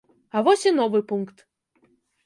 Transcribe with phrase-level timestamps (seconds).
[0.37, 1.47] А вось і новы пункт.